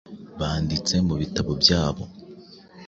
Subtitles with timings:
[0.39, 2.03] banditse mu bitabo byabo